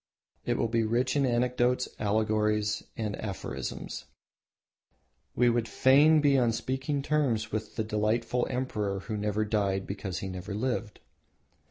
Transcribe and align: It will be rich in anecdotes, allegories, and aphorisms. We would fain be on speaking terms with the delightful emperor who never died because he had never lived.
It 0.47 0.57
will 0.57 0.67
be 0.67 0.81
rich 0.83 1.15
in 1.15 1.27
anecdotes, 1.27 1.87
allegories, 1.99 2.81
and 2.97 3.15
aphorisms. 3.17 4.05
We 5.35 5.47
would 5.47 5.67
fain 5.67 6.21
be 6.21 6.39
on 6.39 6.53
speaking 6.53 7.03
terms 7.03 7.51
with 7.51 7.75
the 7.75 7.83
delightful 7.83 8.47
emperor 8.49 9.01
who 9.01 9.15
never 9.15 9.45
died 9.45 9.85
because 9.85 10.17
he 10.17 10.25
had 10.25 10.33
never 10.37 10.55
lived. 10.55 11.01